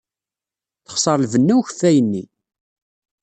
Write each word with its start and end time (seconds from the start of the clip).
Texṣer 0.85 1.17
lbenna 1.23 1.53
n 1.55 1.57
ukeffay-nni. 1.57 2.23